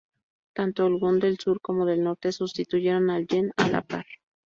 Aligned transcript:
Tanto 0.55 0.87
el 0.87 0.95
won 0.95 1.19
del 1.19 1.37
Sur 1.37 1.61
como 1.61 1.85
del 1.85 2.03
Norte 2.03 2.31
sustituyeron 2.31 3.11
al 3.11 3.27
yen 3.27 3.51
a 3.55 3.69
la 3.69 3.83
par. 3.83 4.07